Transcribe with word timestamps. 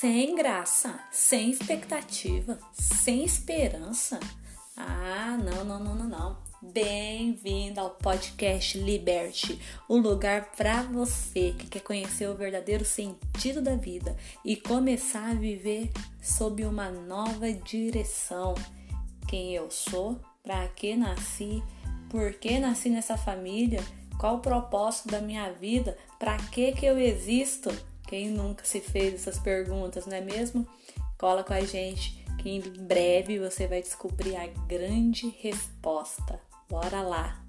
sem 0.00 0.34
graça, 0.34 0.98
sem 1.12 1.52
expectativa, 1.52 2.58
sem 2.72 3.24
esperança. 3.24 4.18
Ah, 4.76 5.38
não, 5.40 5.64
não, 5.64 5.78
não, 5.78 5.94
não, 5.94 6.08
não. 6.08 6.38
Bem-vindo 6.60 7.80
ao 7.80 7.90
podcast 7.90 8.76
Liberty, 8.76 9.56
o 9.88 9.96
lugar 9.96 10.50
para 10.56 10.82
você 10.82 11.54
que 11.56 11.68
quer 11.68 11.80
conhecer 11.80 12.28
o 12.28 12.34
verdadeiro 12.34 12.84
sentido 12.84 13.62
da 13.62 13.76
vida 13.76 14.16
e 14.44 14.56
começar 14.56 15.30
a 15.30 15.34
viver 15.34 15.92
sob 16.20 16.64
uma 16.64 16.90
nova 16.90 17.52
direção. 17.52 18.54
Quem 19.28 19.54
eu 19.54 19.70
sou, 19.70 20.20
para 20.42 20.66
que 20.68 20.96
nasci, 20.96 21.62
por 22.10 22.32
que 22.32 22.58
nasci 22.58 22.90
nessa 22.90 23.16
família, 23.16 23.82
qual 24.18 24.36
o 24.36 24.40
propósito 24.40 25.08
da 25.08 25.20
minha 25.20 25.52
vida, 25.52 25.96
para 26.18 26.36
que 26.36 26.72
que 26.72 26.84
eu 26.84 26.98
existo? 26.98 27.70
Quem 28.06 28.30
nunca 28.30 28.64
se 28.64 28.80
fez 28.80 29.14
essas 29.14 29.38
perguntas, 29.38 30.06
não 30.06 30.16
é 30.16 30.20
mesmo? 30.20 30.66
Cola 31.18 31.42
com 31.42 31.54
a 31.54 31.60
gente 31.60 32.24
que 32.38 32.50
em 32.50 32.60
breve 32.60 33.38
você 33.38 33.66
vai 33.66 33.80
descobrir 33.80 34.36
a 34.36 34.46
grande 34.66 35.28
resposta. 35.40 36.40
Bora 36.68 37.00
lá! 37.00 37.43